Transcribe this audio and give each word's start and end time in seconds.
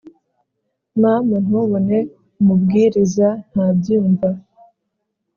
mama 1.01 1.35
ntubone, 1.45 1.97
umubwiriza 2.39 3.27
ntabyumva 3.49 4.29